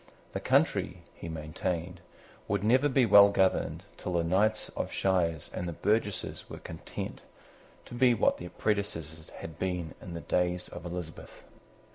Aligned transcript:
The 0.31 0.39
country, 0.39 1.03
he 1.13 1.29
maintained, 1.29 2.01
would 2.47 2.63
never 2.63 2.89
be 2.89 3.05
well 3.05 3.29
governed 3.29 3.83
till 3.97 4.13
the 4.13 4.23
knights 4.23 4.69
of 4.69 4.91
shires 4.91 5.51
and 5.53 5.67
the 5.67 5.73
burgesses 5.73 6.49
were 6.49 6.57
content 6.57 7.21
to 7.85 7.93
be 7.93 8.15
what 8.15 8.37
their 8.37 8.49
predecessors 8.49 9.29
had 9.29 9.59
been 9.59 9.93
in 10.01 10.15
the 10.15 10.21
days 10.21 10.67
of 10.69 10.85
Elizabeth. 10.87 11.43